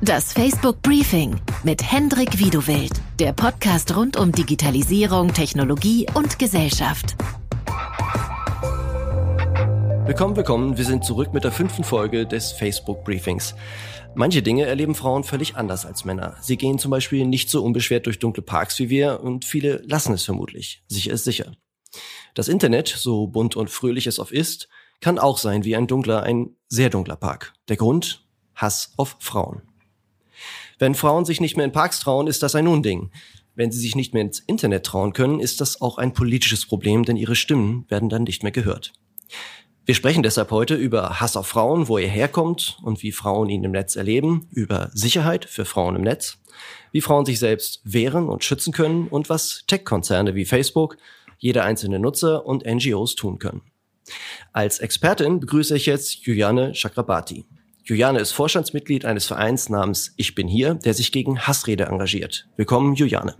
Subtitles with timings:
[0.00, 7.16] Das Facebook Briefing mit Hendrik Wiedewild, der Podcast rund um Digitalisierung, Technologie und Gesellschaft.
[10.06, 10.78] Willkommen, willkommen.
[10.78, 13.56] Wir sind zurück mit der fünften Folge des Facebook Briefings.
[14.14, 16.36] Manche Dinge erleben Frauen völlig anders als Männer.
[16.42, 20.14] Sie gehen zum Beispiel nicht so unbeschwert durch dunkle Parks wie wir und viele lassen
[20.14, 20.84] es vermutlich.
[20.86, 21.56] Sicher ist sicher.
[22.34, 24.68] Das Internet, so bunt und fröhlich es oft ist,
[25.00, 27.52] kann auch sein wie ein dunkler, ein sehr dunkler Park.
[27.68, 28.24] Der Grund?
[28.54, 29.62] Hass auf Frauen.
[30.78, 33.10] Wenn Frauen sich nicht mehr in Parks trauen, ist das ein Unding.
[33.56, 37.04] Wenn sie sich nicht mehr ins Internet trauen können, ist das auch ein politisches Problem,
[37.04, 38.92] denn ihre Stimmen werden dann nicht mehr gehört.
[39.84, 43.64] Wir sprechen deshalb heute über Hass auf Frauen, wo er herkommt und wie Frauen ihn
[43.64, 46.38] im Netz erleben, über Sicherheit für Frauen im Netz,
[46.92, 50.96] wie Frauen sich selbst wehren und schützen können und was Tech-Konzerne wie Facebook,
[51.38, 53.62] jeder einzelne Nutzer und NGOs tun können.
[54.52, 57.46] Als Expertin begrüße ich jetzt Juliane Chakrabarti.
[57.88, 62.46] Juliane ist Vorstandsmitglied eines Vereins namens Ich bin hier, der sich gegen Hassrede engagiert.
[62.58, 63.34] Willkommen, Juliane.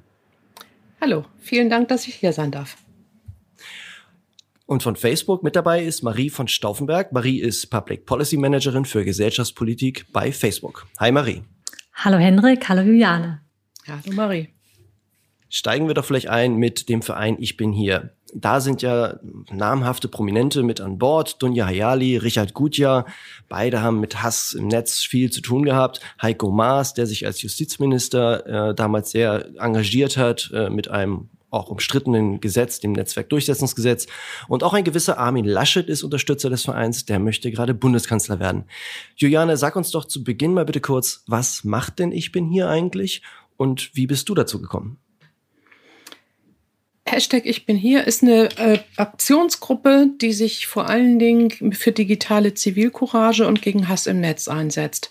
[1.03, 2.79] Hallo, vielen Dank, dass ich hier sein darf.
[4.65, 7.13] Und von Facebook mit dabei ist Marie von Stauffenberg.
[7.13, 10.87] Marie ist Public Policy Managerin für Gesellschaftspolitik bei Facebook.
[10.99, 11.43] Hi Marie.
[11.93, 13.43] Hallo Hendrik, hallo Juliane.
[13.87, 14.49] Hallo Marie.
[15.51, 18.15] Steigen wir doch vielleicht ein mit dem Verein Ich bin hier.
[18.35, 19.19] Da sind ja
[19.51, 21.43] namhafte Prominente mit an Bord.
[21.43, 23.07] Dunja Hayali, Richard Gutjahr.
[23.49, 26.01] Beide haben mit Hass im Netz viel zu tun gehabt.
[26.21, 31.71] Heiko Maas, der sich als Justizminister äh, damals sehr engagiert hat äh, mit einem auch
[31.71, 34.07] umstrittenen Gesetz, dem Netzwerkdurchsetzungsgesetz.
[34.49, 38.65] Und auch ein gewisser Armin Laschet ist Unterstützer des Vereins, der möchte gerade Bundeskanzler werden.
[39.17, 42.69] Juliane, sag uns doch zu Beginn mal bitte kurz, was macht denn Ich bin hier
[42.69, 43.23] eigentlich
[43.57, 44.99] und wie bist du dazu gekommen?
[47.11, 52.55] Hashtag Ich bin hier ist eine äh, Aktionsgruppe, die sich vor allen Dingen für digitale
[52.55, 55.11] Zivilcourage und gegen Hass im Netz einsetzt.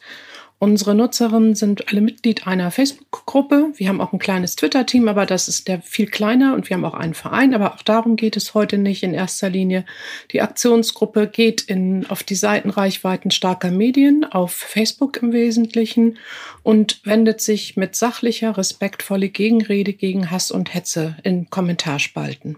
[0.59, 3.73] Unsere Nutzerinnen sind alle Mitglied einer Facebook-Gruppe.
[3.75, 6.86] Wir haben auch ein kleines Twitter-Team, aber das ist der viel kleiner und wir haben
[6.86, 7.53] auch einen Verein.
[7.53, 9.85] Aber auch darum geht es heute nicht in erster Linie.
[10.31, 16.18] Die Aktionsgruppe geht in, auf die Seitenreichweiten starker Medien, auf Facebook im Wesentlichen
[16.63, 22.57] und wendet sich mit sachlicher, respektvolle Gegenrede gegen Hass und Hetze in Kommentarspalten.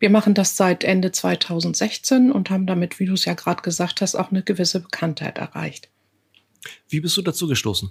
[0.00, 4.00] Wir machen das seit Ende 2016 und haben damit, wie du es ja gerade gesagt
[4.00, 5.90] hast, auch eine gewisse Bekanntheit erreicht.
[6.88, 7.90] Wie bist du dazu gestoßen?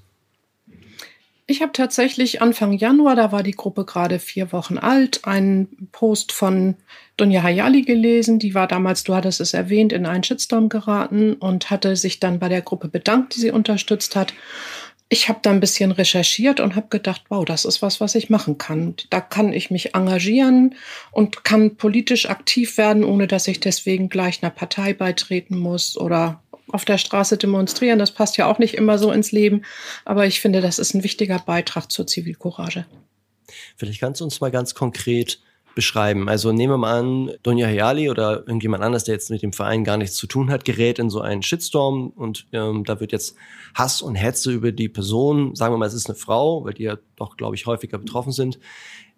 [1.49, 6.31] Ich habe tatsächlich Anfang Januar, da war die Gruppe gerade vier Wochen alt, einen Post
[6.31, 6.75] von
[7.17, 8.37] Dunja Hayali gelesen.
[8.37, 12.37] Die war damals, du hattest es erwähnt, in einen Shitstorm geraten und hatte sich dann
[12.37, 14.35] bei der Gruppe bedankt, die sie unterstützt hat.
[15.11, 18.29] Ich habe da ein bisschen recherchiert und habe gedacht, wow, das ist was, was ich
[18.29, 18.93] machen kann.
[19.09, 20.75] Da kann ich mich engagieren
[21.11, 26.43] und kann politisch aktiv werden, ohne dass ich deswegen gleich einer Partei beitreten muss oder
[26.71, 27.99] auf der Straße demonstrieren.
[27.99, 29.63] Das passt ja auch nicht immer so ins Leben.
[30.05, 32.85] Aber ich finde, das ist ein wichtiger Beitrag zur Zivilcourage.
[33.77, 35.39] Vielleicht kannst du uns mal ganz konkret
[35.75, 36.27] beschreiben.
[36.27, 39.83] Also nehmen wir mal an, Donja Hayali oder irgendjemand anders, der jetzt mit dem Verein
[39.83, 43.35] gar nichts zu tun hat, gerät in so einen Shitstorm und ähm, da wird jetzt
[43.75, 46.83] Hass und Hetze über die Person, sagen wir mal, es ist eine Frau, weil die
[46.83, 48.59] ja doch, glaube ich, häufiger betroffen sind,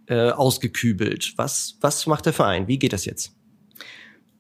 [0.07, 1.33] äh, ausgekübelt.
[1.37, 2.67] Was, was macht der Verein?
[2.67, 3.33] Wie geht das jetzt?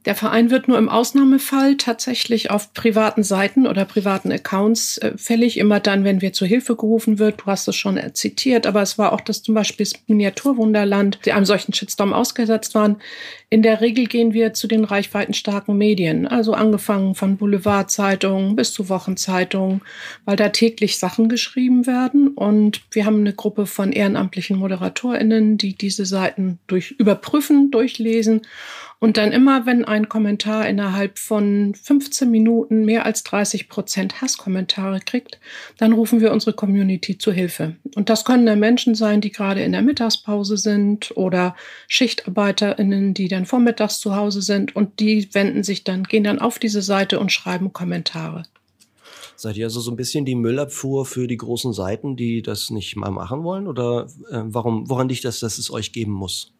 [0.05, 5.57] Der Verein wird nur im Ausnahmefall tatsächlich auf privaten Seiten oder privaten Accounts äh, fällig,
[5.57, 7.41] immer dann, wenn wir zur Hilfe gerufen wird.
[7.41, 11.19] Du hast es schon äh, zitiert, aber es war auch das zum Beispiel das Miniaturwunderland,
[11.25, 12.97] die einem solchen Shitstorm ausgesetzt waren.
[13.53, 18.87] In der Regel gehen wir zu den reichweitenstarken Medien, also angefangen von Boulevardzeitungen bis zu
[18.87, 19.81] Wochenzeitungen,
[20.23, 22.29] weil da täglich Sachen geschrieben werden.
[22.29, 28.43] Und wir haben eine Gruppe von ehrenamtlichen ModeratorInnen, die diese Seiten durch überprüfen, durchlesen
[29.03, 34.99] und dann immer, wenn ein Kommentar innerhalb von 15 Minuten mehr als 30 Prozent Hasskommentare
[34.99, 35.39] kriegt,
[35.79, 37.77] dann rufen wir unsere Community zu Hilfe.
[37.95, 41.55] Und das können dann Menschen sein, die gerade in der Mittagspause sind oder
[41.87, 46.59] SchichtarbeiterInnen, die dann vormittags zu Hause sind und die wenden sich dann, gehen dann auf
[46.59, 48.43] diese Seite und schreiben Kommentare.
[49.35, 52.95] Seid ihr also so ein bisschen die Müllabfuhr für die großen Seiten, die das nicht
[52.95, 53.67] mal machen wollen?
[53.67, 56.53] Oder äh, warum, woran liegt das, dass es euch geben muss?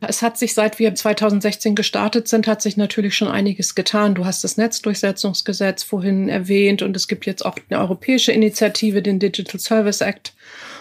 [0.00, 4.14] Es hat sich, seit wir 2016 gestartet sind, hat sich natürlich schon einiges getan.
[4.14, 9.18] Du hast das Netzdurchsetzungsgesetz vorhin erwähnt und es gibt jetzt auch eine europäische Initiative, den
[9.18, 10.34] Digital Service Act.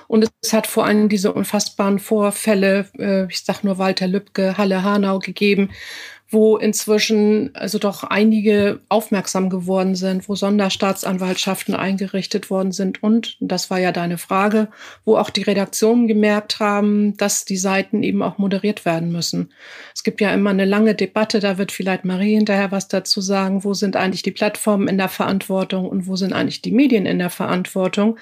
[0.08, 4.84] Und es hat vor allem diese unfassbaren Vorfälle, äh, ich sag nur Walter Lübcke, Halle
[4.84, 5.70] Hanau gegeben,
[6.30, 13.70] wo inzwischen also doch einige aufmerksam geworden sind, wo Sonderstaatsanwaltschaften eingerichtet worden sind und, das
[13.70, 14.68] war ja deine Frage,
[15.06, 19.54] wo auch die Redaktionen gemerkt haben, dass die Seiten eben auch moderiert werden müssen.
[19.96, 23.64] Es gibt ja immer eine lange Debatte, da wird vielleicht Marie hinterher was dazu sagen,
[23.64, 27.20] wo sind eigentlich die Plattformen in der Verantwortung und wo sind eigentlich die Medien in
[27.20, 28.18] der Verantwortung.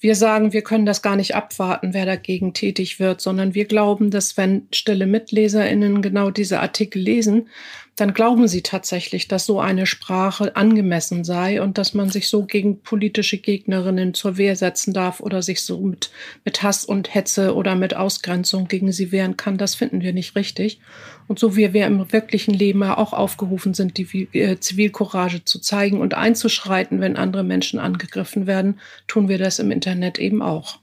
[0.00, 4.10] Wir sagen, wir können das gar nicht abwarten, wer dagegen tätig wird, sondern wir glauben,
[4.10, 7.48] dass wenn stille Mitleserinnen genau diese Artikel lesen,
[7.96, 12.44] dann glauben sie tatsächlich, dass so eine Sprache angemessen sei und dass man sich so
[12.44, 16.10] gegen politische Gegnerinnen zur Wehr setzen darf oder sich so mit,
[16.44, 19.58] mit Hass und Hetze oder mit Ausgrenzung gegen sie wehren kann.
[19.58, 20.80] Das finden wir nicht richtig.
[21.28, 25.60] Und so wie wir im wirklichen Leben ja auch aufgerufen sind, die äh, Zivilcourage zu
[25.60, 30.78] zeigen und einzuschreiten, wenn andere Menschen angegriffen werden, tun wir das im Internet eben auch.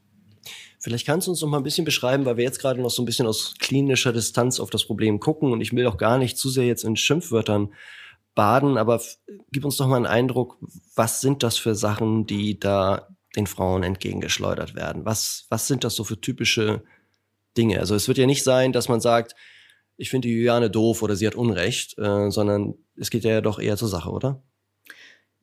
[0.82, 3.04] Vielleicht kannst du uns noch mal ein bisschen beschreiben, weil wir jetzt gerade noch so
[3.04, 6.40] ein bisschen aus klinischer Distanz auf das Problem gucken und ich will auch gar nicht
[6.40, 7.72] zu sehr jetzt in Schimpfwörtern
[8.34, 9.00] baden, aber
[9.52, 10.58] gib uns doch mal einen Eindruck,
[10.96, 15.06] was sind das für Sachen, die da den Frauen entgegengeschleudert werden?
[15.06, 16.84] Was, was sind das so für typische
[17.56, 17.80] Dinge?
[17.80, 19.36] Also es wird ja nicht sein, dass man sagt,
[19.98, 23.60] ich finde die Juliane doof oder sie hat Unrecht, äh, sondern es geht ja doch
[23.60, 24.42] eher zur Sache, oder?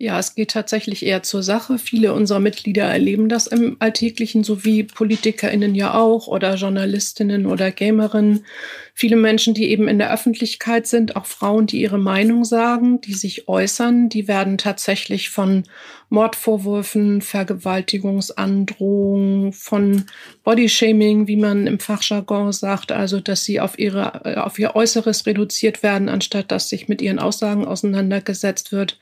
[0.01, 1.77] Ja, es geht tatsächlich eher zur Sache.
[1.77, 7.73] Viele unserer Mitglieder erleben das im Alltäglichen, so wie PolitikerInnen ja auch oder Journalistinnen oder
[7.73, 8.47] Gamerinnen.
[8.95, 13.13] Viele Menschen, die eben in der Öffentlichkeit sind, auch Frauen, die ihre Meinung sagen, die
[13.13, 15.65] sich äußern, die werden tatsächlich von
[16.11, 20.05] Mordvorwürfen, Vergewaltigungsandrohungen, von
[20.45, 25.83] Bodyshaming, wie man im Fachjargon sagt, also dass sie auf, ihre, auf ihr Äußeres reduziert
[25.83, 28.97] werden, anstatt dass sich mit ihren Aussagen auseinandergesetzt wird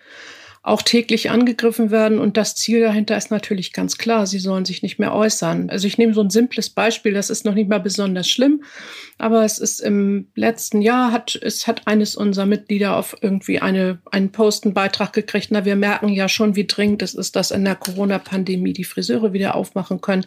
[0.67, 2.19] auch täglich angegriffen werden.
[2.19, 5.71] Und das Ziel dahinter ist natürlich ganz klar, sie sollen sich nicht mehr äußern.
[5.71, 8.65] Also ich nehme so ein simples Beispiel, das ist noch nicht mal besonders schlimm,
[9.17, 14.01] aber es ist im letzten Jahr, hat, es hat eines unserer Mitglieder auf irgendwie eine,
[14.11, 15.53] einen Post, einen Beitrag gekriegt.
[15.53, 19.33] Na, wir merken ja schon, wie dringend es ist, dass in der Corona-Pandemie die Friseure
[19.33, 20.27] wieder aufmachen können.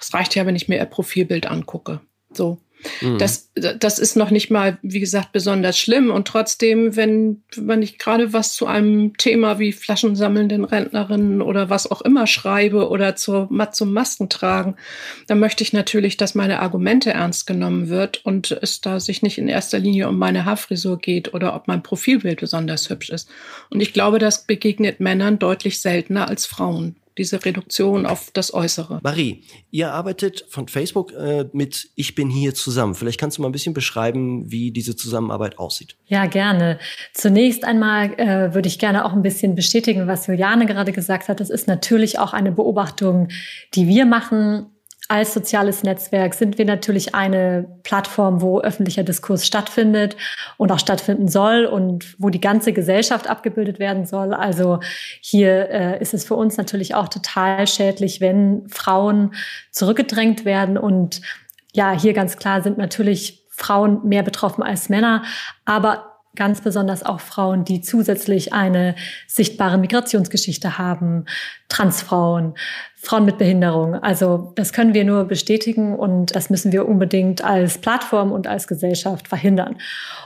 [0.00, 2.00] Es reicht ja, wenn ich mir ihr Profilbild angucke.
[2.32, 2.58] So.
[3.00, 3.18] Mhm.
[3.18, 6.10] Das, das ist noch nicht mal, wie gesagt, besonders schlimm.
[6.10, 11.90] Und trotzdem, wenn, wenn ich gerade was zu einem Thema wie flaschensammelnden Rentnerinnen oder was
[11.90, 14.76] auch immer schreibe oder zur, zum Masken tragen,
[15.26, 19.38] dann möchte ich natürlich, dass meine Argumente ernst genommen wird und es da sich nicht
[19.38, 23.28] in erster Linie um meine Haarfrisur geht oder ob mein Profilbild besonders hübsch ist.
[23.70, 29.00] Und ich glaube, das begegnet Männern deutlich seltener als Frauen diese Reduktion auf das Äußere.
[29.02, 32.94] Marie, ihr arbeitet von Facebook äh, mit Ich bin hier zusammen.
[32.94, 35.96] Vielleicht kannst du mal ein bisschen beschreiben, wie diese Zusammenarbeit aussieht.
[36.06, 36.78] Ja, gerne.
[37.12, 41.40] Zunächst einmal äh, würde ich gerne auch ein bisschen bestätigen, was Juliane gerade gesagt hat.
[41.40, 43.28] Das ist natürlich auch eine Beobachtung,
[43.74, 44.66] die wir machen
[45.08, 50.16] als soziales Netzwerk sind wir natürlich eine Plattform, wo öffentlicher Diskurs stattfindet
[50.56, 54.32] und auch stattfinden soll und wo die ganze Gesellschaft abgebildet werden soll.
[54.32, 54.80] Also
[55.20, 59.34] hier äh, ist es für uns natürlich auch total schädlich, wenn Frauen
[59.70, 60.78] zurückgedrängt werden.
[60.78, 61.20] Und
[61.74, 65.22] ja, hier ganz klar sind natürlich Frauen mehr betroffen als Männer.
[65.66, 68.94] Aber ganz besonders auch Frauen, die zusätzlich eine
[69.26, 71.26] sichtbare Migrationsgeschichte haben,
[71.68, 72.54] Transfrauen,
[72.96, 73.94] Frauen mit Behinderung.
[73.94, 78.66] Also das können wir nur bestätigen und das müssen wir unbedingt als Plattform und als
[78.66, 79.76] Gesellschaft verhindern.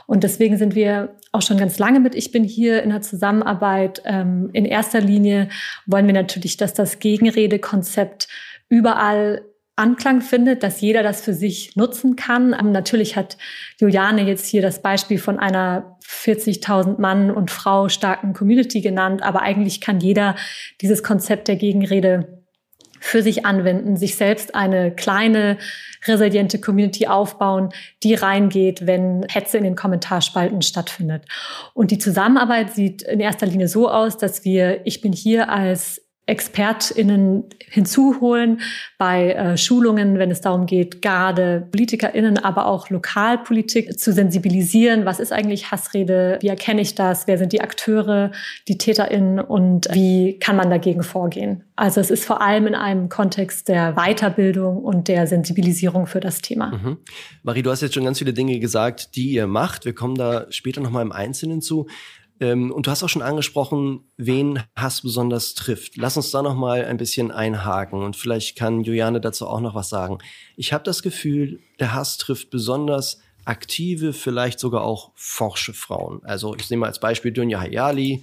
[0.07, 4.03] Und deswegen sind wir auch schon ganz lange mit Ich bin hier in der Zusammenarbeit.
[4.05, 5.49] Ähm, in erster Linie
[5.87, 8.29] wollen wir natürlich, dass das Gegenredekonzept
[8.69, 9.43] überall
[9.79, 12.55] Anklang findet, dass jeder das für sich nutzen kann.
[12.59, 13.39] Ähm, natürlich hat
[13.81, 19.43] Juliane jetzt hier das Beispiel von einer 40.000 Mann und Frau starken Community genannt, aber
[19.43, 20.37] eigentlich kann jeder
[20.81, 22.45] dieses Konzept der Gegenrede
[23.01, 25.59] für sich anwenden, sich selbst eine kleine,
[26.07, 27.71] resiliente Community aufbauen,
[28.03, 31.25] die reingeht, wenn Hetze in den Kommentarspalten stattfindet.
[31.75, 36.08] Und die Zusammenarbeit sieht in erster Linie so aus, dass wir, ich bin hier als
[36.29, 38.61] ExpertInnen hinzuholen
[38.99, 45.05] bei äh, Schulungen, wenn es darum geht, gerade PolitikerInnen, aber auch Lokalpolitik zu sensibilisieren.
[45.05, 46.39] Was ist eigentlich Hassrede?
[46.41, 47.27] Wie erkenne ich das?
[47.27, 48.33] Wer sind die Akteure,
[48.69, 51.65] die TäterInnen und wie kann man dagegen vorgehen?
[51.77, 56.43] Also es ist vor allem in einem Kontext der Weiterbildung und der Sensibilisierung für das
[56.43, 56.73] Thema.
[56.73, 56.99] Mhm.
[57.43, 59.85] Marie, du hast jetzt schon ganz viele Dinge gesagt, die ihr macht.
[59.85, 61.87] Wir kommen da später nochmal im Einzelnen zu.
[62.41, 65.97] Ähm, und du hast auch schon angesprochen, wen Hass besonders trifft.
[65.97, 69.75] Lass uns da noch mal ein bisschen einhaken und vielleicht kann Juliane dazu auch noch
[69.75, 70.19] was sagen.
[70.57, 76.21] Ich habe das Gefühl, der Hass trifft besonders aktive, vielleicht sogar auch forsche Frauen.
[76.25, 78.23] Also ich nehme als Beispiel Dunja Hayali,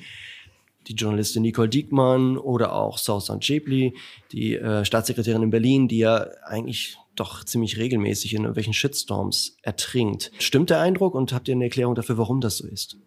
[0.87, 3.95] die Journalistin Nicole Diekmann oder auch Sausan Chebli,
[4.31, 10.31] die äh, Staatssekretärin in Berlin, die ja eigentlich doch ziemlich regelmäßig in irgendwelchen Shitstorms ertrinkt.
[10.37, 12.97] Stimmt der Eindruck und habt ihr eine Erklärung dafür, warum das so ist?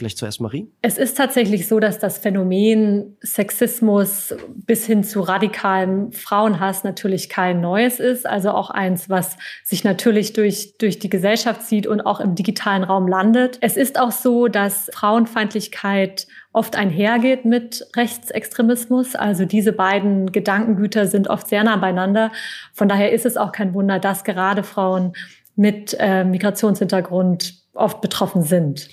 [0.00, 0.66] Vielleicht zuerst Marie?
[0.80, 7.60] Es ist tatsächlich so, dass das Phänomen Sexismus bis hin zu radikalem Frauenhass natürlich kein
[7.60, 8.26] neues ist.
[8.26, 12.82] Also auch eins, was sich natürlich durch, durch die Gesellschaft zieht und auch im digitalen
[12.82, 13.58] Raum landet.
[13.60, 19.16] Es ist auch so, dass Frauenfeindlichkeit oft einhergeht mit Rechtsextremismus.
[19.16, 22.32] Also diese beiden Gedankengüter sind oft sehr nah beieinander.
[22.72, 25.12] Von daher ist es auch kein Wunder, dass gerade Frauen
[25.56, 28.88] mit äh, Migrationshintergrund oft betroffen sind.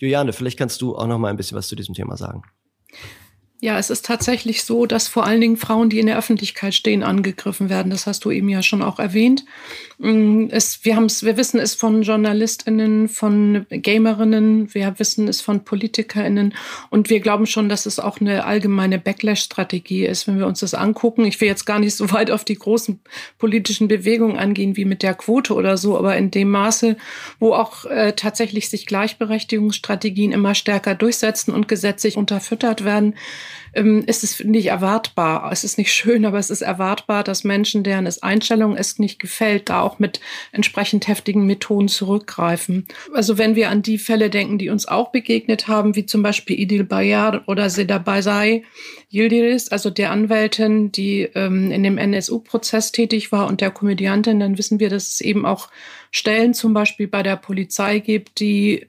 [0.00, 2.42] Juliane, vielleicht kannst du auch noch mal ein bisschen was zu diesem Thema sagen.
[3.62, 7.02] Ja, es ist tatsächlich so, dass vor allen Dingen Frauen, die in der Öffentlichkeit stehen,
[7.02, 7.90] angegriffen werden.
[7.90, 9.44] Das hast du eben ja schon auch erwähnt.
[9.98, 15.62] Mm, es, wir, haben's, wir wissen es von JournalistInnen, von Gamerinnen, wir wissen es von
[15.62, 16.54] PolitikerInnen
[16.88, 20.72] und wir glauben schon, dass es auch eine allgemeine Backlash-Strategie ist, wenn wir uns das
[20.72, 21.26] angucken.
[21.26, 22.98] Ich will jetzt gar nicht so weit auf die großen
[23.36, 26.96] politischen Bewegungen angehen wie mit der Quote oder so, aber in dem Maße,
[27.38, 33.16] wo auch äh, tatsächlich sich Gleichberechtigungsstrategien immer stärker durchsetzen und gesetzlich unterfüttert werden,
[33.74, 35.50] ähm, ist es nicht erwartbar.
[35.52, 39.18] Es ist nicht schön, aber es ist erwartbar, dass Menschen, deren es Einstellung es nicht
[39.18, 40.20] gefällt, da auch mit
[40.52, 42.86] entsprechend heftigen Methoden zurückgreifen.
[43.14, 46.58] Also wenn wir an die Fälle denken, die uns auch begegnet haben, wie zum Beispiel
[46.58, 48.64] Idil Bayar oder Seda Baysai
[49.10, 54.56] Yildiris, also der Anwältin, die ähm, in dem NSU-Prozess tätig war und der Komödiantin, dann
[54.56, 55.68] wissen wir, dass es eben auch
[56.12, 58.86] Stellen zum Beispiel bei der Polizei gibt, die,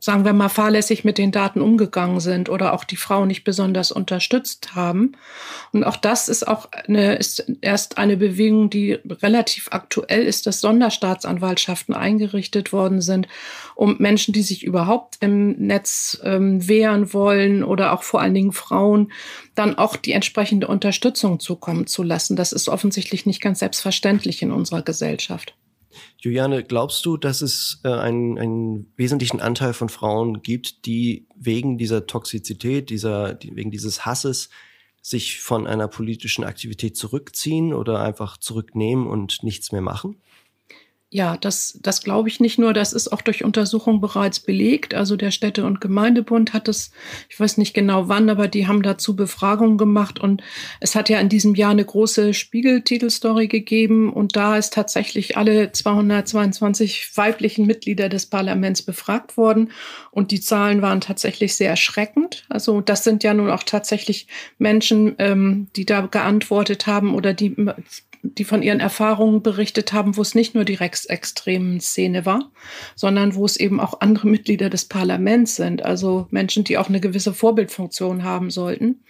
[0.00, 3.90] sagen wir mal, fahrlässig mit den Daten umgegangen sind oder auch die Frau nicht besonders
[3.90, 5.12] unterstützt haben.
[5.72, 10.60] Und auch das ist auch eine, ist erst eine Bewegung, die relativ aktuell ist, dass
[10.60, 13.28] Sonderstaatsanwaltschaften eingerichtet worden sind,
[13.74, 18.52] um Menschen, die sich überhaupt im Netz ähm, wehren wollen oder auch vor allen Dingen
[18.52, 19.10] Frauen,
[19.54, 22.36] dann auch die entsprechende Unterstützung zukommen zu lassen.
[22.36, 25.54] Das ist offensichtlich nicht ganz selbstverständlich in unserer Gesellschaft.
[26.28, 31.78] Juliane, glaubst du, dass es äh, einen, einen wesentlichen Anteil von Frauen gibt, die wegen
[31.78, 34.50] dieser Toxizität, dieser, die, wegen dieses Hasses
[35.00, 40.16] sich von einer politischen Aktivität zurückziehen oder einfach zurücknehmen und nichts mehr machen?
[41.10, 44.92] Ja, das, das glaube ich nicht nur, das ist auch durch Untersuchungen bereits belegt.
[44.92, 46.90] Also der Städte- und Gemeindebund hat es,
[47.30, 50.42] ich weiß nicht genau wann, aber die haben dazu Befragungen gemacht und
[50.80, 55.72] es hat ja in diesem Jahr eine große Spiegel-Titelstory gegeben und da ist tatsächlich alle
[55.72, 59.70] 222 weiblichen Mitglieder des Parlaments befragt worden
[60.10, 62.44] und die Zahlen waren tatsächlich sehr erschreckend.
[62.50, 64.26] Also das sind ja nun auch tatsächlich
[64.58, 67.56] Menschen, ähm, die da geantwortet haben oder die
[68.22, 72.50] die von ihren Erfahrungen berichtet haben, wo es nicht nur die rechtsextremen Szene war,
[72.94, 77.00] sondern wo es eben auch andere Mitglieder des Parlaments sind, also Menschen, die auch eine
[77.00, 79.04] gewisse Vorbildfunktion haben sollten.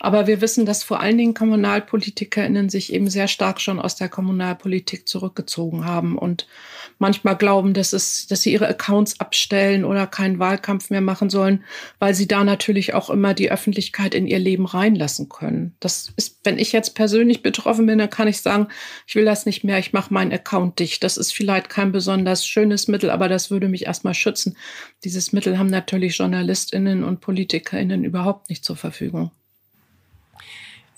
[0.00, 4.08] Aber wir wissen, dass vor allen Dingen KommunalpolitikerInnen sich eben sehr stark schon aus der
[4.08, 6.46] Kommunalpolitik zurückgezogen haben und
[7.02, 11.64] manchmal glauben, dass, es, dass sie ihre Accounts abstellen oder keinen Wahlkampf mehr machen sollen,
[11.98, 15.74] weil sie da natürlich auch immer die Öffentlichkeit in ihr Leben reinlassen können.
[15.80, 18.68] Das ist, wenn ich jetzt persönlich betroffen bin, dann kann ich sagen,
[19.06, 21.02] ich will das nicht mehr, ich mache meinen Account dicht.
[21.02, 24.56] Das ist vielleicht kein besonders schönes Mittel, aber das würde mich erstmal schützen.
[25.02, 29.32] Dieses Mittel haben natürlich JournalistInnen und PolitikerInnen überhaupt nicht zur Verfügung.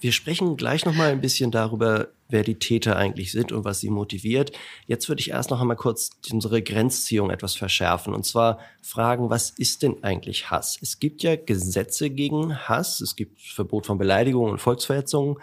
[0.05, 3.81] Wir sprechen gleich noch mal ein bisschen darüber, wer die Täter eigentlich sind und was
[3.81, 4.53] sie motiviert.
[4.87, 9.49] Jetzt würde ich erst noch einmal kurz unsere Grenzziehung etwas verschärfen und zwar fragen, was
[9.49, 10.79] ist denn eigentlich Hass?
[10.83, 15.39] Es gibt ja Gesetze gegen Hass, es gibt Verbot von Beleidigungen und Volksverhetzungen.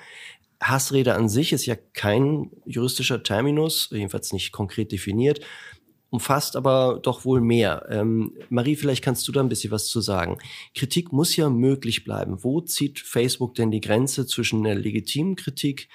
[0.62, 5.39] Hassrede an sich ist ja kein juristischer Terminus, jedenfalls nicht konkret definiert
[6.12, 7.88] umfasst aber doch wohl mehr.
[7.89, 10.38] Ähm, Marie, vielleicht kannst du da ein bisschen was zu sagen.
[10.75, 12.44] Kritik muss ja möglich bleiben.
[12.44, 15.88] Wo zieht Facebook denn die Grenze zwischen einer legitimen Kritik,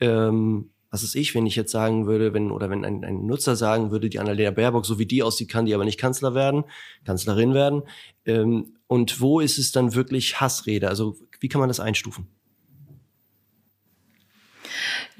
[0.00, 3.56] ähm, was ist ich, wenn ich jetzt sagen würde, wenn, oder wenn ein, ein Nutzer
[3.56, 6.64] sagen würde, die Annalena Baerbock, so wie die aussieht, kann die aber nicht Kanzler werden,
[7.04, 7.82] Kanzlerin werden.
[8.24, 10.88] Ähm, und wo ist es dann wirklich Hassrede?
[10.88, 12.26] Also wie kann man das einstufen?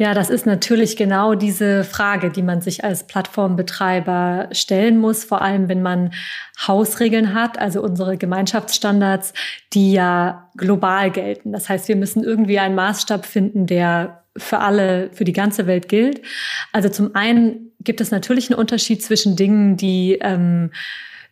[0.00, 5.43] Ja, das ist natürlich genau diese Frage, die man sich als Plattformbetreiber stellen muss, vor
[5.43, 6.12] allem wenn man
[6.69, 9.35] Hausregeln hat, also unsere Gemeinschaftsstandards,
[9.73, 11.50] die ja global gelten.
[11.50, 15.88] Das heißt, wir müssen irgendwie einen Maßstab finden, der für alle, für die ganze Welt
[15.88, 16.23] gilt.
[16.73, 20.70] Also zum einen gibt es natürlich einen Unterschied zwischen Dingen, die ähm,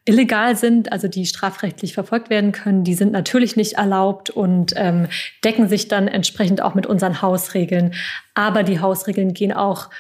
[0.05, 5.09] illegal sind, also die strafrechtlich verfolgt werden können, die sind natürlich nicht erlaubt und ähm,
[5.45, 7.93] decken sich dann entsprechend auch mit unseren Hausregeln.
[8.35, 9.91] Aber die Hausregeln gehen auch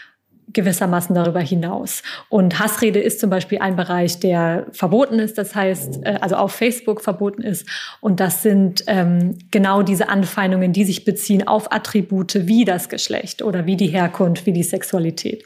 [0.48, 2.02] gewissermaßen darüber hinaus.
[2.28, 6.52] Und Hassrede ist zum Beispiel ein Bereich, der verboten ist, das heißt, äh, also auf
[6.52, 7.68] Facebook verboten ist.
[8.00, 13.42] Und das sind ähm, genau diese Anfeindungen, die sich beziehen auf Attribute wie das Geschlecht
[13.42, 15.44] oder wie die Herkunft, wie die Sexualität.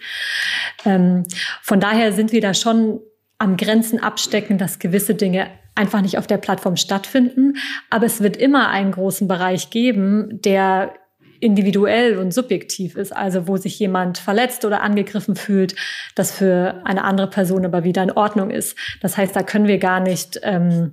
[0.84, 1.24] Ähm,
[1.62, 3.00] von daher sind wir da schon
[3.38, 7.54] am Grenzen abstecken, dass gewisse Dinge einfach nicht auf der Plattform stattfinden.
[7.88, 10.92] Aber es wird immer einen großen Bereich geben, der
[11.40, 15.74] individuell und subjektiv ist, also wo sich jemand verletzt oder angegriffen fühlt,
[16.14, 18.76] das für eine andere Person aber wieder in Ordnung ist.
[19.00, 20.92] Das heißt, da können wir gar nicht ähm,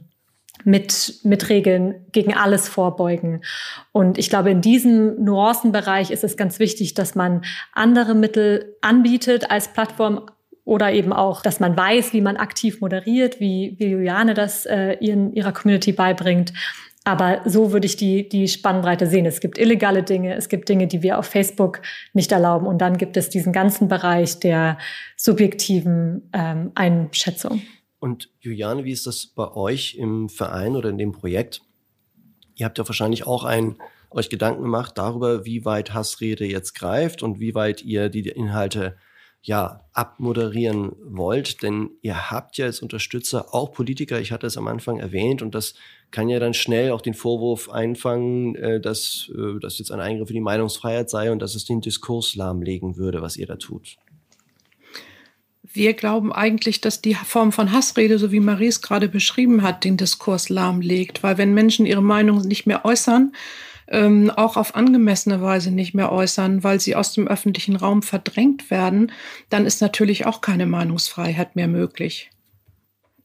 [0.64, 3.42] mit, mit Regeln gegen alles vorbeugen.
[3.92, 9.52] Und ich glaube, in diesem Nuancenbereich ist es ganz wichtig, dass man andere Mittel anbietet
[9.52, 10.26] als Plattform
[10.64, 14.98] oder eben auch, dass man weiß, wie man aktiv moderiert, wie, wie Juliane das äh,
[15.00, 16.52] ihren, ihrer Community beibringt.
[17.08, 19.26] Aber so würde ich die, die Spannbreite sehen.
[19.26, 22.68] Es gibt illegale Dinge, es gibt Dinge, die wir auf Facebook nicht erlauben.
[22.68, 24.78] Und dann gibt es diesen ganzen Bereich der
[25.16, 27.62] subjektiven ähm, Einschätzung.
[28.00, 31.62] Und Juliane, wie ist das bei euch im Verein oder in dem Projekt?
[32.56, 33.78] Ihr habt ja wahrscheinlich auch ein,
[34.12, 38.98] euch Gedanken gemacht darüber, wie weit Hassrede jetzt greift und wie weit ihr die Inhalte
[39.42, 44.68] ja, abmoderieren wollt, denn ihr habt ja als Unterstützer auch Politiker, ich hatte es am
[44.68, 45.76] Anfang erwähnt, und das
[46.12, 50.30] kann ja dann schnell auch den Vorwurf einfangen, äh, dass äh, das jetzt ein Eingriff
[50.30, 53.98] in die Meinungsfreiheit sei und dass es den Diskurs lahmlegen würde, was ihr da tut.
[55.64, 59.84] Wir glauben eigentlich, dass die Form von Hassrede, so wie Marie es gerade beschrieben hat,
[59.84, 63.34] den Diskurs lahmlegt, weil wenn Menschen ihre Meinung nicht mehr äußern,
[63.90, 68.72] ähm, auch auf angemessene Weise nicht mehr äußern, weil sie aus dem öffentlichen Raum verdrängt
[68.72, 69.12] werden,
[69.50, 72.30] dann ist natürlich auch keine Meinungsfreiheit mehr möglich.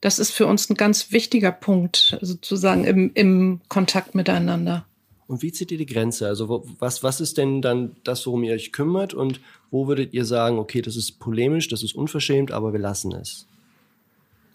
[0.02, 4.84] Das ist für uns ein ganz wichtiger Punkt, sozusagen im, im Kontakt miteinander.
[5.28, 6.26] Und wie zieht ihr die Grenze?
[6.26, 9.14] Also was, was ist denn dann das, worum ihr euch kümmert?
[9.14, 9.40] Und
[9.70, 13.46] wo würdet ihr sagen, okay, das ist polemisch, das ist unverschämt, aber wir lassen es?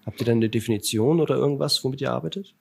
[0.05, 2.53] Habt ihr dann eine Definition oder irgendwas, womit ihr arbeitet?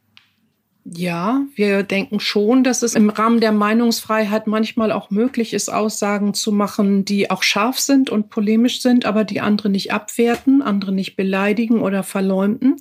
[0.94, 6.32] Ja, wir denken schon, dass es im Rahmen der Meinungsfreiheit manchmal auch möglich ist, Aussagen
[6.32, 10.92] zu machen, die auch scharf sind und polemisch sind, aber die andere nicht abwerten, andere
[10.92, 12.76] nicht beleidigen oder verleumden.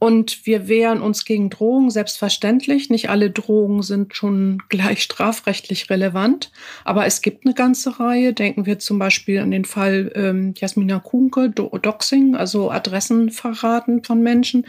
[0.00, 2.88] Und wir wehren uns gegen Drohungen, selbstverständlich.
[2.88, 6.50] Nicht alle Drohungen sind schon gleich strafrechtlich relevant,
[6.84, 8.32] aber es gibt eine ganze Reihe.
[8.32, 14.02] Denken wir zum Beispiel an den Fall ähm, Jasmina Kunke, Do Doxing, also Adressen verraten
[14.02, 14.64] von Menschen.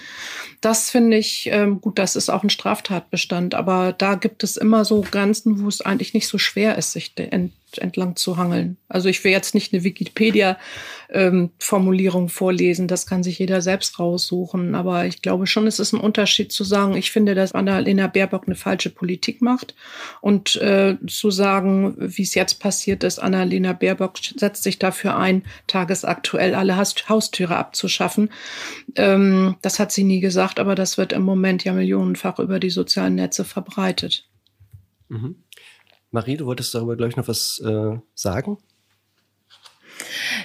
[0.60, 4.84] Das finde ich, ähm, gut, das ist auch ein Straftatbestand, aber da gibt es immer
[4.84, 8.78] so Grenzen, wo es eigentlich nicht so schwer ist, sich ent entlang zu hangeln.
[8.88, 14.76] Also ich will jetzt nicht eine Wikipedia-Formulierung ähm, vorlesen, das kann sich jeder selbst raussuchen.
[14.76, 18.48] Aber ich glaube schon, es ist ein Unterschied zu sagen, ich finde, dass Annalena Baerbock
[18.48, 19.76] eine falsche Politik macht
[20.22, 25.44] und äh, zu sagen, wie es jetzt passiert ist, Annalena Baerbock setzt sich dafür ein,
[25.68, 28.30] tagesaktuell alle Haustüre abzuschaffen.
[28.96, 32.70] Ähm, das hat sie nie gesagt, aber das wird im Moment ja millionenfach über die
[32.70, 34.28] sozialen Netze verbreitet.
[35.10, 35.36] Mhm.
[36.12, 38.58] Marie, du wolltest darüber, glaube ich, noch was äh, sagen?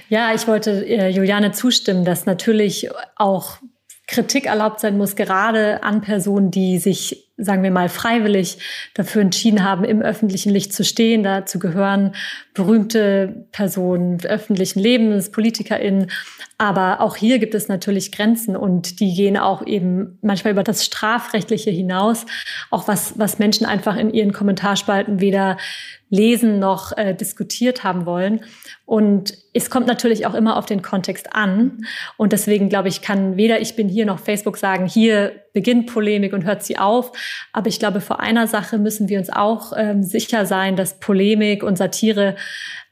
[0.09, 3.59] Ja, ich wollte äh, Juliane zustimmen, dass natürlich auch
[4.07, 8.59] Kritik erlaubt sein muss, gerade an Personen, die sich, sagen wir mal, freiwillig
[8.95, 11.23] dafür entschieden haben, im öffentlichen Licht zu stehen.
[11.23, 12.15] Dazu gehören
[12.55, 16.11] berühmte Personen öffentlichen Lebens, PolitikerInnen.
[16.59, 20.85] Aber auch hier gibt es natürlich Grenzen und die gehen auch eben manchmal über das
[20.87, 22.25] Strafrechtliche hinaus.
[22.71, 25.59] Auch was, was Menschen einfach in ihren Kommentarspalten weder
[26.09, 28.45] lesen noch äh, diskutiert haben wollen.
[28.85, 31.85] Und es kommt natürlich auch immer auf den Kontext an.
[32.17, 36.33] Und deswegen glaube ich, kann weder ich bin hier noch Facebook sagen, hier beginnt Polemik
[36.33, 37.13] und hört sie auf.
[37.53, 41.63] Aber ich glaube, vor einer Sache müssen wir uns auch ähm, sicher sein, dass Polemik
[41.63, 42.37] und Satire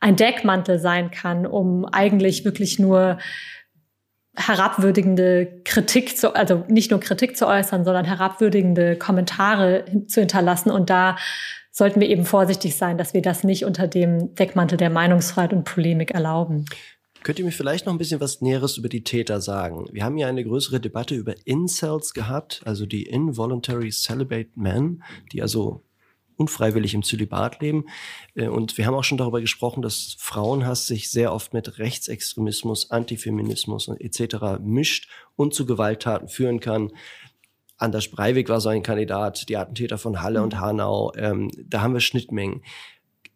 [0.01, 3.19] ein Deckmantel sein kann, um eigentlich wirklich nur
[4.37, 10.91] herabwürdigende Kritik zu, also nicht nur Kritik zu äußern, sondern herabwürdigende Kommentare zu hinterlassen und
[10.91, 11.17] da
[11.75, 15.65] sollten wir eben vorsichtig sein, dass wir das nicht unter dem Deckmantel der Meinungsfreiheit und
[15.65, 16.67] Polemik erlauben.
[17.25, 19.87] Könnt ihr mir vielleicht noch ein bisschen was Näheres über die Täter sagen?
[19.91, 25.43] Wir haben ja eine größere Debatte über Incels gehabt, also die Involuntary Celibate Men, die
[25.43, 25.83] also
[26.37, 27.87] unfreiwillig im Zölibat leben.
[28.35, 32.91] Äh, und wir haben auch schon darüber gesprochen, dass Frauenhass sich sehr oft mit Rechtsextremismus,
[32.91, 34.61] Antifeminismus etc.
[34.61, 36.93] mischt und zu Gewalttaten führen kann.
[37.77, 40.61] Anders Breivik war so ein Kandidat, die Attentäter von Halle und mhm.
[40.61, 41.13] Hanau.
[41.17, 42.63] Ähm, da haben wir Schnittmengen.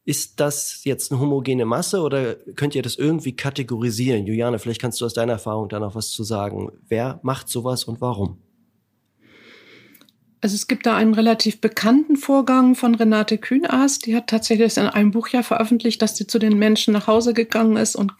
[0.05, 4.27] Ist das jetzt eine homogene Masse oder könnt ihr das irgendwie kategorisieren?
[4.27, 6.71] Juliane, vielleicht kannst du aus deiner Erfahrung da noch was zu sagen.
[6.89, 8.39] Wer macht sowas und warum?
[10.41, 14.07] Also es gibt da einen relativ bekannten Vorgang von Renate Kühnast.
[14.07, 17.35] Die hat tatsächlich in einem Buch ja veröffentlicht, dass sie zu den Menschen nach Hause
[17.35, 18.13] gegangen ist und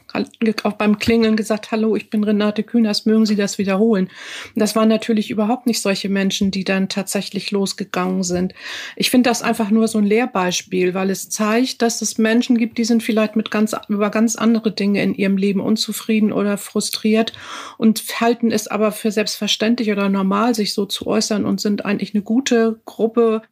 [0.65, 4.09] auch beim Klingeln gesagt, hallo, ich bin Renate Kühnast, mögen Sie das wiederholen?
[4.57, 8.55] Das waren natürlich überhaupt nicht solche Menschen, die dann tatsächlich losgegangen sind.
[8.97, 12.79] Ich finde das einfach nur so ein Lehrbeispiel, weil es zeigt, dass es Menschen gibt,
[12.79, 17.33] die sind vielleicht mit ganz, über ganz andere Dinge in ihrem Leben unzufrieden oder frustriert
[17.77, 22.08] und halten es aber für selbstverständlich oder normal, sich so zu äußern und sind eigentlich
[22.09, 23.43] eigentlich eine gute Gruppe,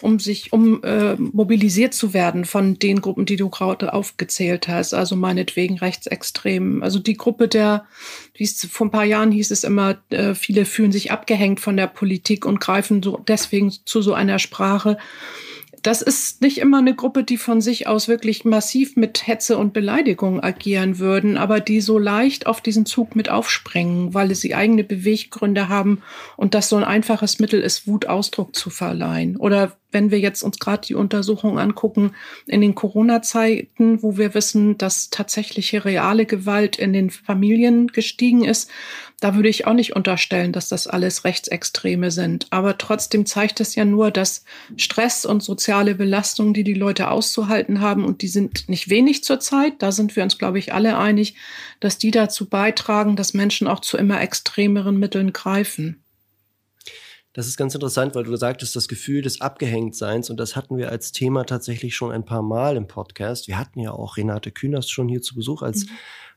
[0.00, 4.94] um sich, um äh, mobilisiert zu werden von den Gruppen, die du gerade aufgezählt hast.
[4.94, 6.82] Also meinetwegen Rechtsextremen.
[6.82, 7.86] Also die Gruppe der,
[8.34, 11.76] wie es vor ein paar Jahren hieß es immer, äh, viele fühlen sich abgehängt von
[11.76, 14.98] der Politik und greifen so deswegen zu so einer Sprache
[15.82, 19.72] das ist nicht immer eine Gruppe, die von sich aus wirklich massiv mit Hetze und
[19.72, 24.84] Beleidigung agieren würden, aber die so leicht auf diesen Zug mit aufspringen, weil sie eigene
[24.84, 26.02] Beweggründe haben
[26.36, 29.36] und das so ein einfaches Mittel ist, Wut Ausdruck zu verleihen.
[29.36, 32.12] Oder wenn wir jetzt uns gerade die Untersuchung angucken
[32.46, 38.70] in den Corona-Zeiten, wo wir wissen, dass tatsächliche reale Gewalt in den Familien gestiegen ist,
[39.20, 42.46] da würde ich auch nicht unterstellen, dass das alles Rechtsextreme sind.
[42.50, 44.44] Aber trotzdem zeigt es ja nur, dass
[44.76, 49.74] Stress und soziale Belastung, die die Leute auszuhalten haben, und die sind nicht wenig zurzeit,
[49.80, 51.34] da sind wir uns, glaube ich, alle einig,
[51.80, 56.02] dass die dazu beitragen, dass Menschen auch zu immer extremeren Mitteln greifen.
[57.34, 60.90] Das ist ganz interessant, weil du sagtest, das Gefühl des Abgehängtseins, und das hatten wir
[60.90, 63.48] als Thema tatsächlich schon ein paar Mal im Podcast.
[63.48, 65.90] Wir hatten ja auch Renate Künast schon hier zu Besuch als, mhm.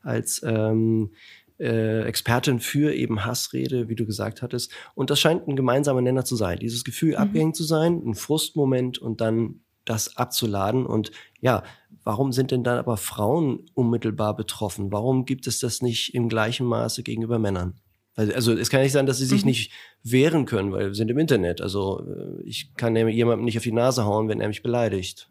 [0.03, 1.11] als ähm,
[1.59, 4.71] äh, Expertin für eben Hassrede, wie du gesagt hattest.
[4.93, 6.59] Und das scheint ein gemeinsamer Nenner zu sein.
[6.59, 7.17] Dieses Gefühl, mhm.
[7.17, 10.85] abgehängt zu sein, ein Frustmoment und dann das abzuladen.
[10.85, 11.63] Und ja,
[12.03, 14.91] warum sind denn dann aber Frauen unmittelbar betroffen?
[14.91, 17.79] Warum gibt es das nicht im gleichen Maße gegenüber Männern?
[18.15, 19.49] Also es kann nicht sein, dass sie sich mhm.
[19.49, 19.71] nicht
[20.03, 21.61] wehren können, weil wir sind im Internet.
[21.61, 25.30] Also äh, ich kann jemandem nicht auf die Nase hauen, wenn er mich beleidigt.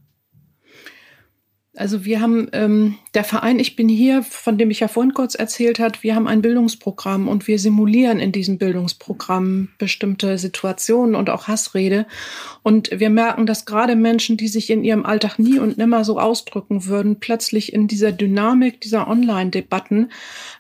[1.77, 5.37] Also wir haben, ähm, der Verein Ich bin hier, von dem ich ja vorhin kurz
[5.37, 11.31] erzählt hat, wir haben ein Bildungsprogramm und wir simulieren in diesem Bildungsprogramm bestimmte Situationen und
[11.31, 12.07] auch Hassrede.
[12.65, 16.19] Und wir merken, dass gerade Menschen, die sich in ihrem Alltag nie und nimmer so
[16.19, 20.11] ausdrücken würden, plötzlich in dieser Dynamik dieser Online-Debatten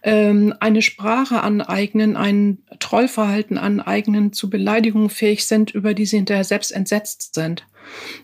[0.04, 6.44] ähm, eine Sprache aneignen, ein Trollverhalten aneignen, zu Beleidigungen fähig sind, über die sie hinterher
[6.44, 7.64] selbst entsetzt sind.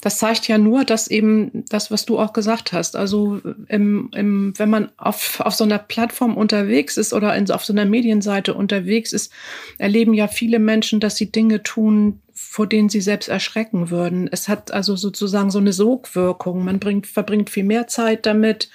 [0.01, 4.53] Das zeigt ja nur, dass eben das, was du auch gesagt hast, also im, im,
[4.57, 8.55] wenn man auf, auf so einer Plattform unterwegs ist oder in, auf so einer Medienseite
[8.55, 9.33] unterwegs ist,
[9.79, 14.29] erleben ja viele Menschen, dass sie Dinge tun, vor denen sie selbst erschrecken würden.
[14.31, 16.65] Es hat also sozusagen so eine Sogwirkung.
[16.65, 18.69] Man bringt, verbringt viel mehr Zeit damit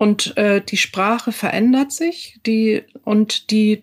[0.00, 3.82] und äh, die Sprache verändert sich, die und die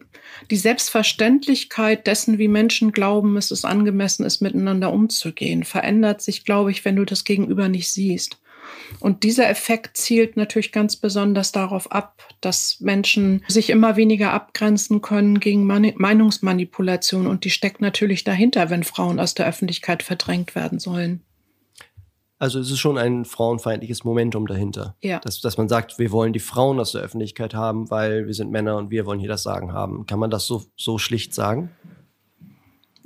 [0.50, 6.72] die Selbstverständlichkeit dessen, wie Menschen glauben, es ist angemessen ist, miteinander umzugehen, verändert sich, glaube
[6.72, 8.40] ich, wenn du das Gegenüber nicht siehst.
[9.00, 15.04] Und dieser Effekt zielt natürlich ganz besonders darauf ab, dass Menschen sich immer weniger abgrenzen
[15.04, 17.28] können gegen Meinungsmanipulation.
[17.28, 21.22] Und die steckt natürlich dahinter, wenn Frauen aus der Öffentlichkeit verdrängt werden sollen.
[22.40, 24.96] Also es ist schon ein frauenfeindliches Momentum dahinter.
[25.02, 25.20] Ja.
[25.20, 28.52] Dass, dass man sagt, wir wollen die Frauen aus der Öffentlichkeit haben, weil wir sind
[28.52, 30.06] Männer und wir wollen hier das Sagen haben.
[30.06, 31.72] Kann man das so, so schlicht sagen?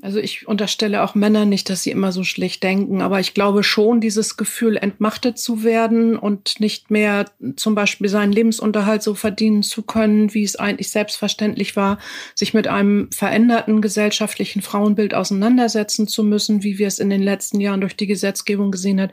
[0.04, 3.62] Also ich unterstelle auch Männern nicht, dass sie immer so schlecht denken, aber ich glaube
[3.62, 9.62] schon, dieses Gefühl, entmachtet zu werden und nicht mehr zum Beispiel seinen Lebensunterhalt so verdienen
[9.62, 12.00] zu können, wie es eigentlich selbstverständlich war,
[12.34, 17.60] sich mit einem veränderten gesellschaftlichen Frauenbild auseinandersetzen zu müssen, wie wir es in den letzten
[17.60, 19.12] Jahren durch die Gesetzgebung gesehen haben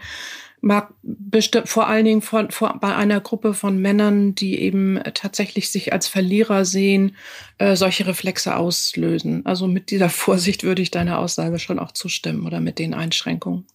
[0.61, 5.71] mag bestimmt vor allen Dingen von, vor, bei einer Gruppe von Männern, die eben tatsächlich
[5.71, 7.17] sich als Verlierer sehen,
[7.59, 9.45] äh, solche Reflexe auslösen.
[9.47, 13.67] Also mit dieser Vorsicht würde ich deiner Aussage schon auch zustimmen oder mit den Einschränkungen.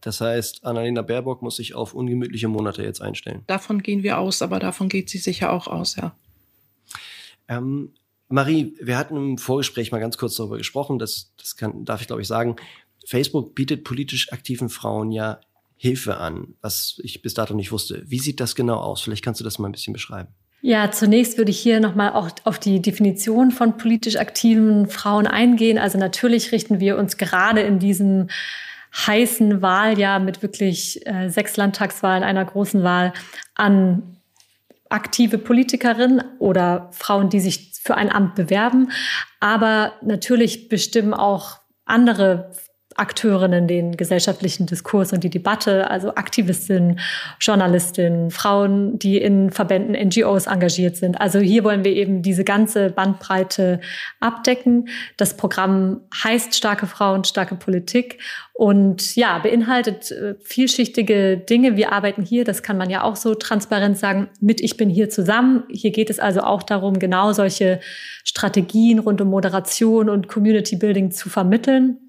[0.00, 3.44] Das heißt, Annalena Baerbock muss sich auf ungemütliche Monate jetzt einstellen.
[3.46, 6.16] Davon gehen wir aus, aber davon geht sie sicher auch aus, ja.
[7.48, 7.92] Ähm,
[8.28, 12.08] Marie, wir hatten im Vorgespräch mal ganz kurz darüber gesprochen, das, das kann, darf ich
[12.08, 12.56] glaube ich sagen.
[13.06, 15.40] Facebook bietet politisch aktiven Frauen ja
[15.82, 18.04] Hilfe an, was ich bis dato nicht wusste.
[18.06, 19.02] Wie sieht das genau aus?
[19.02, 20.28] Vielleicht kannst du das mal ein bisschen beschreiben.
[20.60, 25.78] Ja, zunächst würde ich hier nochmal auch auf die Definition von politisch aktiven Frauen eingehen.
[25.78, 28.28] Also natürlich richten wir uns gerade in diesem
[28.94, 33.12] heißen Wahljahr mit wirklich äh, sechs Landtagswahlen, einer großen Wahl
[33.56, 34.18] an
[34.88, 38.92] aktive Politikerinnen oder Frauen, die sich für ein Amt bewerben.
[39.40, 42.52] Aber natürlich bestimmen auch andere
[42.96, 47.00] Akteurinnen den gesellschaftlichen Diskurs und die Debatte, also Aktivistinnen,
[47.40, 51.20] Journalistinnen, Frauen, die in Verbänden, NGOs engagiert sind.
[51.20, 53.80] Also hier wollen wir eben diese ganze Bandbreite
[54.20, 54.88] abdecken.
[55.16, 58.18] Das Programm heißt Starke Frauen, starke Politik
[58.54, 61.76] und ja, beinhaltet äh, vielschichtige Dinge.
[61.76, 65.08] Wir arbeiten hier, das kann man ja auch so transparent sagen, mit Ich bin hier
[65.08, 65.64] zusammen.
[65.68, 67.80] Hier geht es also auch darum, genau solche
[68.24, 72.01] Strategien rund um Moderation und Community Building zu vermitteln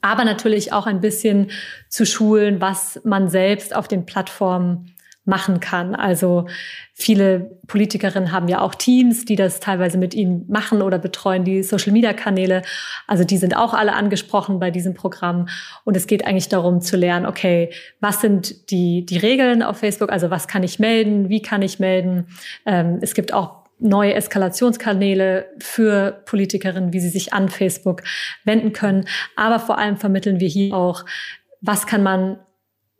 [0.00, 1.50] aber natürlich auch ein bisschen
[1.88, 4.94] zu schulen, was man selbst auf den Plattformen
[5.28, 5.94] machen kann.
[5.94, 6.46] Also
[6.94, 11.62] viele Politikerinnen haben ja auch Teams, die das teilweise mit ihnen machen oder betreuen die
[11.62, 12.62] Social-Media-Kanäle.
[13.06, 15.48] Also die sind auch alle angesprochen bei diesem Programm.
[15.84, 20.10] Und es geht eigentlich darum zu lernen, okay, was sind die, die Regeln auf Facebook?
[20.10, 21.28] Also was kann ich melden?
[21.28, 22.26] Wie kann ich melden?
[22.64, 28.02] Ähm, es gibt auch neue Eskalationskanäle für Politikerinnen, wie sie sich an Facebook
[28.44, 29.06] wenden können.
[29.36, 31.04] Aber vor allem vermitteln wir hier auch,
[31.60, 32.38] was kann man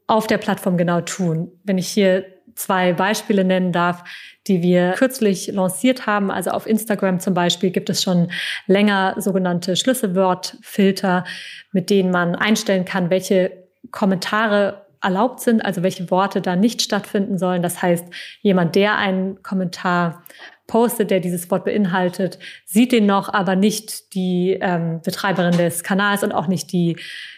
[0.07, 1.53] auf der Plattform genau tun.
[1.64, 2.25] Wenn ich hier
[2.59, 4.05] zwei Beispiele nennen darf,
[4.49, 6.31] die wir kürzlich lanciert haben.
[6.31, 8.31] Also auf Instagram zum Beispiel gibt es schon
[8.67, 11.25] länger sogenannte Schlüsselwortfilter,
[11.73, 13.53] mit denen man einstellen kann, welche
[13.91, 17.62] Kommentare erlaubt sind, also welche Worte da nicht stattfinden sollen.
[17.62, 18.07] Das heißt,
[18.41, 20.25] jemand, der einen Kommentar
[20.68, 26.22] postet, der dieses Wort beinhaltet, sieht den noch, aber nicht die ähm, Betreiberin des Kanals
[26.22, 26.96] und auch nicht die,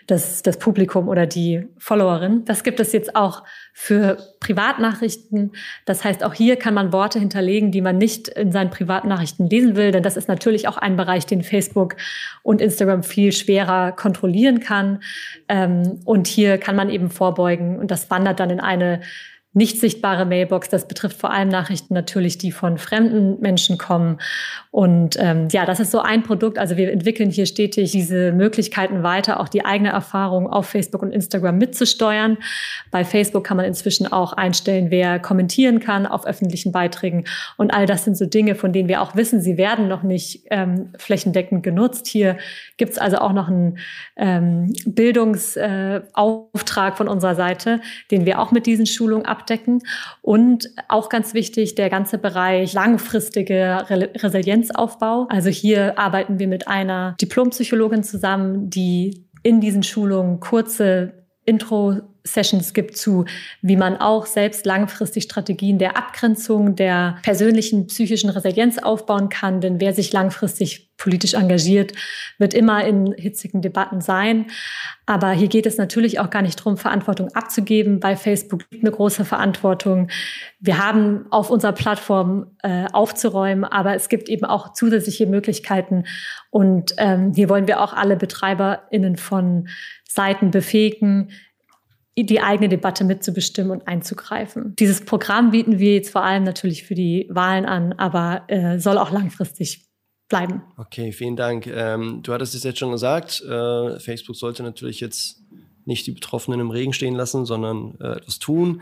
[0.09, 2.45] das, das Publikum oder die Followerin.
[2.45, 5.53] Das gibt es jetzt auch für Privatnachrichten.
[5.85, 9.77] Das heißt, auch hier kann man Worte hinterlegen, die man nicht in seinen Privatnachrichten lesen
[9.77, 11.95] will, denn das ist natürlich auch ein Bereich, den Facebook
[12.43, 15.03] und Instagram viel schwerer kontrollieren kann.
[15.49, 19.03] Ähm, und hier kann man eben vorbeugen und das wandert dann in eine
[19.53, 20.69] nicht sichtbare Mailbox.
[20.69, 24.19] Das betrifft vor allem Nachrichten natürlich, die von fremden Menschen kommen.
[24.71, 26.57] Und ähm, ja, das ist so ein Produkt.
[26.57, 31.11] Also wir entwickeln hier stetig diese Möglichkeiten weiter, auch die eigene Erfahrung auf Facebook und
[31.11, 32.39] Instagram mitzusteuern.
[32.93, 37.25] Bei Facebook kann man inzwischen auch einstellen, wer kommentieren kann auf öffentlichen Beiträgen.
[37.57, 40.45] Und all das sind so Dinge, von denen wir auch wissen, sie werden noch nicht
[40.51, 42.07] ähm, flächendeckend genutzt.
[42.07, 42.39] Hier
[42.77, 43.79] gibt es also auch noch einen
[44.17, 47.81] ähm, Bildungsauftrag äh, von unserer Seite,
[48.13, 49.83] den wir auch mit diesen Schulungen ab abdecken.
[50.23, 55.27] Und auch ganz wichtig, der ganze Bereich langfristige Resilienzaufbau.
[55.29, 62.75] Also hier arbeiten wir mit einer Diplompsychologin zusammen, die in diesen Schulungen kurze Intro Sessions
[62.75, 63.25] gibt zu,
[63.63, 69.61] wie man auch selbst langfristig Strategien der Abgrenzung, der persönlichen psychischen Resilienz aufbauen kann.
[69.61, 71.93] Denn wer sich langfristig politisch engagiert,
[72.39, 74.47] wird immer in hitzigen Debatten sein.
[75.07, 77.99] Aber hier geht es natürlich auch gar nicht darum, Verantwortung abzugeben.
[78.01, 80.09] Bei Facebook liegt eine große Verantwortung.
[80.61, 86.05] Wir haben auf unserer Plattform äh, aufzuräumen, aber es gibt eben auch zusätzliche Möglichkeiten.
[86.51, 89.69] Und ähm, hier wollen wir auch alle BetreiberInnen von
[90.07, 91.31] Seiten befähigen,
[92.25, 94.75] die eigene Debatte mitzubestimmen und einzugreifen.
[94.77, 98.99] Dieses Programm bieten wir jetzt vor allem natürlich für die Wahlen an, aber äh, soll
[98.99, 99.87] auch langfristig
[100.29, 100.63] bleiben.
[100.79, 101.67] Okay, vielen Dank.
[101.67, 105.43] Ähm, du hattest es jetzt schon gesagt, äh, Facebook sollte natürlich jetzt
[105.85, 108.81] nicht die Betroffenen im Regen stehen lassen, sondern äh, etwas tun.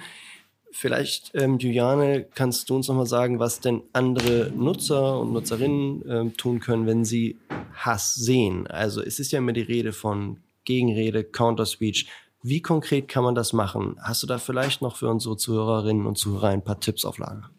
[0.71, 6.37] Vielleicht, ähm, Juliane, kannst du uns nochmal sagen, was denn andere Nutzer und Nutzerinnen ähm,
[6.37, 7.39] tun können, wenn sie
[7.75, 8.67] Hass sehen?
[8.67, 12.07] Also es ist ja immer die Rede von Gegenrede, Counter-Speech.
[12.43, 13.97] Wie konkret kann man das machen?
[14.01, 17.51] Hast du da vielleicht noch für unsere Zuhörerinnen und Zuhörer ein paar Tipps auf Lager?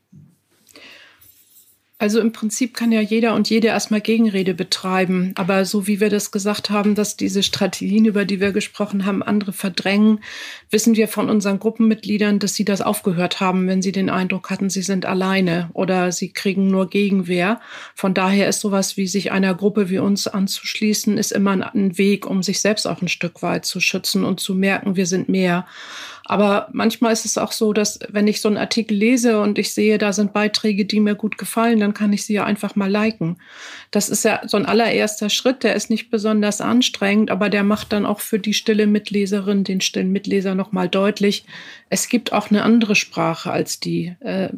[2.02, 5.34] Also im Prinzip kann ja jeder und jede erstmal Gegenrede betreiben.
[5.36, 9.22] Aber so wie wir das gesagt haben, dass diese Strategien, über die wir gesprochen haben,
[9.22, 10.22] andere verdrängen,
[10.70, 14.70] wissen wir von unseren Gruppenmitgliedern, dass sie das aufgehört haben, wenn sie den Eindruck hatten,
[14.70, 17.60] sie sind alleine oder sie kriegen nur Gegenwehr.
[17.96, 22.26] Von daher ist sowas wie sich einer Gruppe wie uns anzuschließen, ist immer ein Weg,
[22.26, 25.68] um sich selbst auch ein Stück weit zu schützen und zu merken, wir sind mehr.
[26.30, 29.74] Aber manchmal ist es auch so, dass wenn ich so einen Artikel lese und ich
[29.74, 32.90] sehe, da sind Beiträge, die mir gut gefallen, dann kann ich sie ja einfach mal
[32.90, 33.38] liken.
[33.90, 37.92] Das ist ja so ein allererster Schritt, der ist nicht besonders anstrengend, aber der macht
[37.94, 41.46] dann auch für die stille Mitleserin, den stillen Mitleser nochmal deutlich,
[41.90, 44.16] es gibt auch eine andere Sprache als die.
[44.20, 44.50] Äh,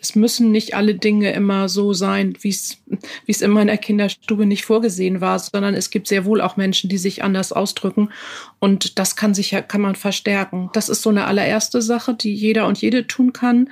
[0.00, 2.78] es müssen nicht alle Dinge immer so sein, wie es
[3.26, 6.88] wie es in meiner Kinderstube nicht vorgesehen war, sondern es gibt sehr wohl auch Menschen,
[6.88, 8.10] die sich anders ausdrücken
[8.58, 10.70] und das kann sich ja kann man verstärken.
[10.72, 13.70] Das ist so eine allererste Sache, die jeder und jede tun kann.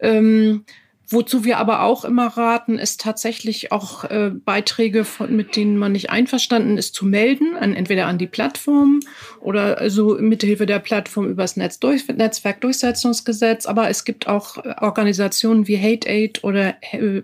[0.00, 0.64] Ähm,
[1.12, 5.90] Wozu wir aber auch immer raten, ist tatsächlich auch äh, Beiträge, von, mit denen man
[5.90, 9.00] nicht einverstanden ist, zu melden, an, entweder an die Plattform
[9.40, 13.66] oder also mithilfe der Plattform übers Netz durch, Netzwerkdurchsetzungsgesetz.
[13.66, 17.22] Aber es gibt auch äh, Organisationen wie Hate Aid oder äh,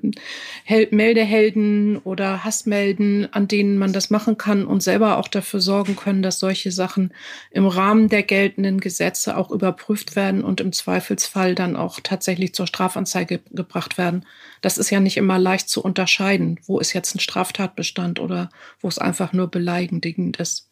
[0.90, 6.22] Meldehelden oder Hassmelden, an denen man das machen kann und selber auch dafür sorgen können,
[6.22, 7.12] dass solche Sachen
[7.53, 12.66] im Rahmen der geltenden Gesetze auch überprüft werden und im Zweifelsfall dann auch tatsächlich zur
[12.66, 14.25] Strafanzeige gebracht gebracht werden.
[14.62, 18.49] Das ist ja nicht immer leicht zu unterscheiden, wo ist jetzt ein Straftatbestand oder
[18.81, 20.71] wo es einfach nur beleidigend ist.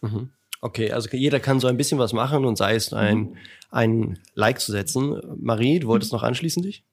[0.00, 0.30] Mhm.
[0.60, 3.36] Okay, also jeder kann so ein bisschen was machen und sei es ein, mhm.
[3.70, 5.20] ein Like zu setzen.
[5.38, 6.16] Marie, du wolltest mhm.
[6.16, 6.84] noch anschließen dich?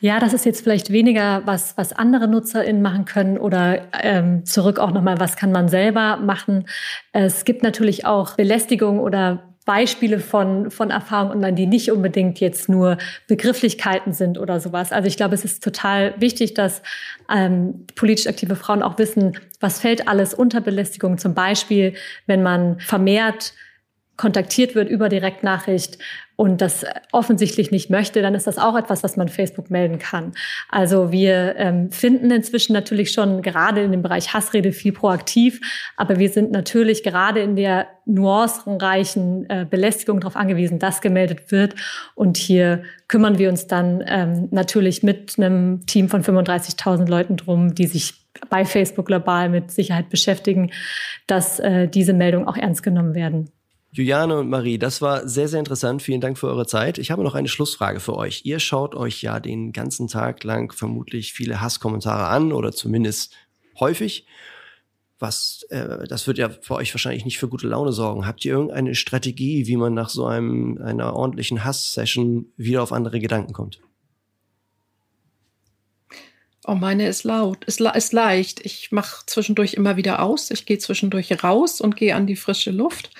[0.00, 4.78] Ja, das ist jetzt vielleicht weniger, was, was andere NutzerInnen machen können oder ähm, zurück
[4.78, 6.68] auch nochmal, was kann man selber machen.
[7.12, 12.70] Es gibt natürlich auch Belästigung oder Beispiele von, von Erfahrungen online, die nicht unbedingt jetzt
[12.70, 14.92] nur Begrifflichkeiten sind oder sowas.
[14.92, 16.80] Also ich glaube, es ist total wichtig, dass
[17.30, 21.18] ähm, politisch aktive Frauen auch wissen, was fällt alles unter Belästigung.
[21.18, 21.92] Zum Beispiel,
[22.26, 23.52] wenn man vermehrt
[24.18, 25.96] kontaktiert wird über Direktnachricht
[26.36, 30.32] und das offensichtlich nicht möchte, dann ist das auch etwas, was man Facebook melden kann.
[30.68, 35.60] Also wir ähm, finden inzwischen natürlich schon gerade in dem Bereich Hassrede viel proaktiv,
[35.96, 41.74] aber wir sind natürlich gerade in der nuancenreichen äh, Belästigung darauf angewiesen, dass gemeldet wird.
[42.14, 47.74] Und hier kümmern wir uns dann ähm, natürlich mit einem Team von 35.000 Leuten drum,
[47.74, 48.14] die sich
[48.50, 50.70] bei Facebook global mit Sicherheit beschäftigen,
[51.26, 53.50] dass äh, diese Meldungen auch ernst genommen werden.
[53.90, 56.02] Juliane und Marie, das war sehr, sehr interessant.
[56.02, 56.98] Vielen Dank für eure Zeit.
[56.98, 58.42] Ich habe noch eine Schlussfrage für euch.
[58.44, 63.34] Ihr schaut euch ja den ganzen Tag lang vermutlich viele Hasskommentare an oder zumindest
[63.80, 64.26] häufig.
[65.18, 68.26] Was, äh, das wird ja für euch wahrscheinlich nicht für gute Laune sorgen.
[68.26, 73.18] Habt ihr irgendeine Strategie, wie man nach so einem einer ordentlichen Hass-Session wieder auf andere
[73.18, 73.80] Gedanken kommt?
[76.66, 78.64] Oh, meine ist laut, ist, ist leicht.
[78.64, 80.50] Ich mache zwischendurch immer wieder aus.
[80.50, 83.10] Ich gehe zwischendurch raus und gehe an die frische Luft.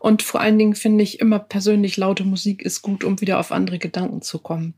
[0.00, 3.52] Und vor allen Dingen finde ich immer persönlich laute Musik ist gut, um wieder auf
[3.52, 4.74] andere Gedanken zu kommen.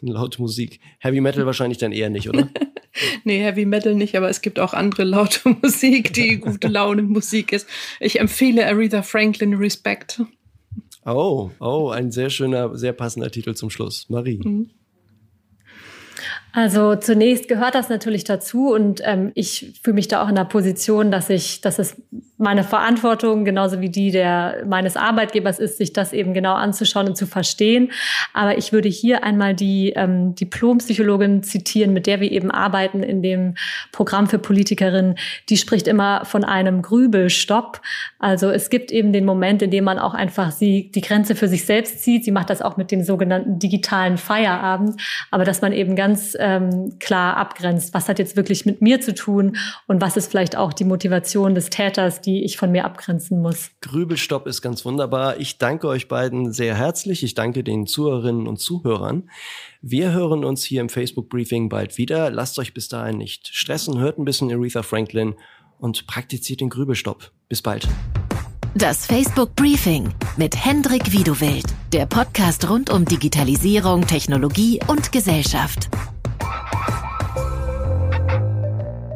[0.00, 0.80] Laute Musik.
[0.98, 2.48] Heavy Metal wahrscheinlich dann eher nicht, oder?
[3.24, 7.52] nee, Heavy Metal nicht, aber es gibt auch andere laute Musik, die gute Laune Musik
[7.52, 7.68] ist.
[8.00, 10.22] Ich empfehle Aretha Franklin Respect.
[11.04, 14.08] Oh, oh, ein sehr schöner, sehr passender Titel zum Schluss.
[14.08, 14.40] Marie.
[14.42, 14.70] Mhm.
[16.52, 20.44] Also zunächst gehört das natürlich dazu und ähm, ich fühle mich da auch in der
[20.44, 21.96] Position, dass ich, dass es
[22.40, 27.16] meine Verantwortung genauso wie die der meines Arbeitgebers ist, sich das eben genau anzuschauen und
[27.16, 27.92] zu verstehen.
[28.32, 33.22] Aber ich würde hier einmal die ähm, Diplompsychologin zitieren, mit der wir eben arbeiten in
[33.22, 33.54] dem
[33.92, 35.16] Programm für Politikerinnen.
[35.48, 37.80] Die spricht immer von einem Grübelstopp.
[38.18, 41.48] Also es gibt eben den Moment, in dem man auch einfach sie die Grenze für
[41.48, 42.24] sich selbst zieht.
[42.24, 45.00] Sie macht das auch mit dem sogenannten digitalen Feierabend,
[45.30, 49.14] aber dass man eben ganz ähm, klar abgrenzt, was hat jetzt wirklich mit mir zu
[49.14, 53.42] tun und was ist vielleicht auch die Motivation des Täters, die ich von mir abgrenzen
[53.42, 53.70] muss.
[53.80, 55.38] Grübelstopp ist ganz wunderbar.
[55.38, 57.24] Ich danke euch beiden sehr herzlich.
[57.24, 59.28] Ich danke den Zuhörerinnen und Zuhörern.
[59.82, 62.30] Wir hören uns hier im Facebook Briefing bald wieder.
[62.30, 65.34] Lasst euch bis dahin nicht stressen, hört ein bisschen Aretha Franklin
[65.78, 67.32] und praktiziert den Grübelstopp.
[67.48, 67.88] Bis bald.
[68.74, 75.88] Das Facebook Briefing mit Hendrik Wiedewild, der Podcast rund um Digitalisierung, Technologie und Gesellschaft.